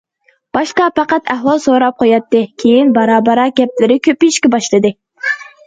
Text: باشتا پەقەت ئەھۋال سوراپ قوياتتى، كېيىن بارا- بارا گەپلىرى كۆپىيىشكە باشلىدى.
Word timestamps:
باشتا 0.55 0.85
پەقەت 0.99 1.29
ئەھۋال 1.33 1.61
سوراپ 1.65 1.99
قوياتتى، 1.99 2.43
كېيىن 2.65 2.91
بارا- 2.97 3.21
بارا 3.29 3.47
گەپلىرى 3.63 4.01
كۆپىيىشكە 4.11 4.55
باشلىدى. 4.59 4.97